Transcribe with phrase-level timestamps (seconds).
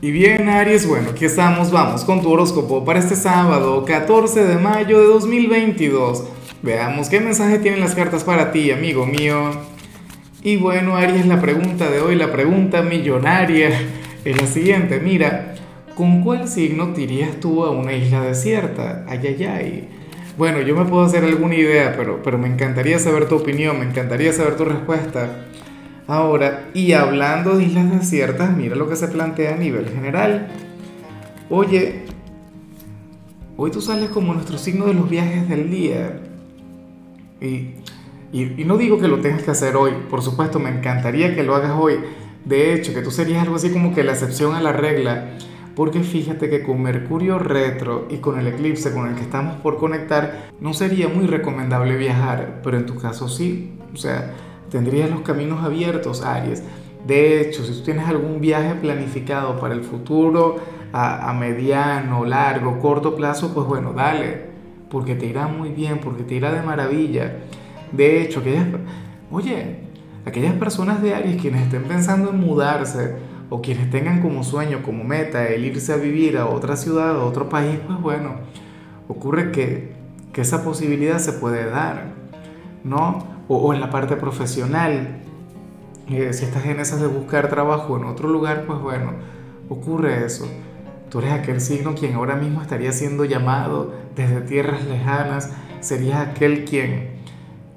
[0.00, 4.56] Y bien, Aries, bueno, aquí estamos, vamos con tu horóscopo para este sábado, 14 de
[4.56, 6.22] mayo de 2022.
[6.62, 9.50] Veamos qué mensaje tienen las cartas para ti, amigo mío.
[10.42, 13.70] Y bueno, Aries, la pregunta de hoy, la pregunta millonaria,
[14.24, 15.00] es la siguiente.
[15.00, 15.56] Mira,
[15.96, 17.06] ¿con cuál signo te
[17.40, 19.04] tú a una isla desierta?
[19.08, 19.88] Ay, ay, ay.
[20.36, 23.84] Bueno, yo me puedo hacer alguna idea, pero, pero me encantaría saber tu opinión, me
[23.84, 25.46] encantaría saber tu respuesta.
[26.08, 30.48] Ahora, y hablando de islas desiertas, mira lo que se plantea a nivel general.
[31.50, 32.06] Oye,
[33.58, 36.18] hoy tú sales como nuestro signo de los viajes del día.
[37.42, 37.74] Y,
[38.32, 41.54] y, no digo que lo tengas que hacer hoy, por supuesto, me encantaría que lo
[41.54, 41.96] hagas hoy.
[42.46, 45.36] De hecho, que tú serías algo así como que la excepción a la regla.
[45.76, 49.76] Porque fíjate que con Mercurio retro y con el eclipse con el que estamos por
[49.76, 53.74] conectar, no sería muy recomendable viajar, pero en tu caso sí.
[53.92, 54.34] O sea,
[54.70, 56.62] tendrías los caminos abiertos, Aries.
[57.06, 60.56] De hecho, si tú tienes algún viaje planificado para el futuro,
[60.92, 64.46] a, mediano, largo, corto plazo, pues bueno, dale,
[64.90, 67.38] porque te irá muy bien, porque te irá de maravilla.
[67.92, 68.66] De hecho, aquellas,
[69.30, 69.80] oye,
[70.24, 73.16] aquellas personas de Aries quienes estén pensando en mudarse
[73.50, 77.24] o quienes tengan como sueño, como meta el irse a vivir a otra ciudad, a
[77.24, 78.36] otro país, pues bueno,
[79.08, 79.92] ocurre que,
[80.32, 82.12] que esa posibilidad se puede dar,
[82.84, 83.37] ¿no?
[83.48, 85.20] O, en la parte profesional.
[86.08, 89.12] Eh, si estás en esas de buscar trabajo en otro lugar, pues bueno,
[89.68, 90.48] ocurre eso.
[91.10, 96.64] Tú eres aquel signo quien ahora mismo estaría siendo llamado desde tierras lejanas, serías aquel
[96.64, 97.10] quien,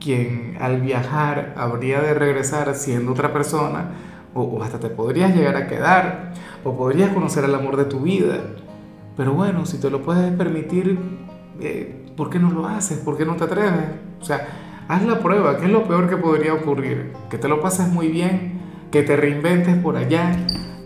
[0.00, 3.90] quien al viajar habría de regresar siendo otra persona,
[4.34, 8.38] o, hasta te podrías llegar a quedar, o podrías conocer el amor de tu vida.
[9.16, 10.98] Pero bueno, si te lo puedes permitir,
[11.60, 12.98] eh, ¿por qué no lo haces?
[12.98, 13.88] ¿Por qué no te atreves?
[14.20, 14.46] O sea,
[14.88, 17.10] Haz la prueba, ¿qué es lo peor que podría ocurrir?
[17.28, 18.60] Que te lo pases muy bien,
[18.92, 20.36] que te reinventes por allá,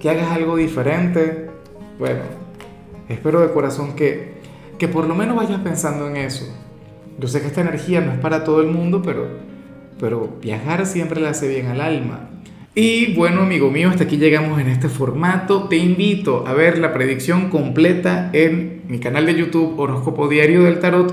[0.00, 1.50] que hagas algo diferente.
[1.98, 2.20] Bueno,
[3.10, 4.40] espero de corazón que,
[4.78, 6.46] que por lo menos vayas pensando en eso.
[7.18, 9.26] Yo sé que esta energía no es para todo el mundo, pero,
[9.98, 12.30] pero viajar siempre le hace bien al alma.
[12.74, 15.64] Y bueno, amigo mío, hasta aquí llegamos en este formato.
[15.64, 20.78] Te invito a ver la predicción completa en mi canal de YouTube Horóscopo Diario del
[20.78, 21.12] Tarot